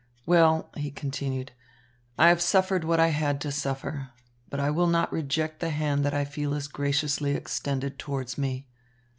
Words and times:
Well," 0.25 0.71
he 0.75 0.89
continued, 0.89 1.51
"I 2.17 2.29
have 2.29 2.41
suffered 2.41 2.83
what 2.83 2.99
I 2.99 3.09
had 3.09 3.39
to 3.41 3.51
suffer; 3.51 4.09
but 4.49 4.59
I 4.59 4.71
will 4.71 4.87
not 4.87 5.13
reject 5.13 5.59
the 5.59 5.69
hand 5.69 6.03
that 6.05 6.13
I 6.15 6.25
feel 6.25 6.55
is 6.55 6.67
graciously 6.67 7.35
extended 7.35 7.99
towards 7.99 8.35
me. 8.35 8.65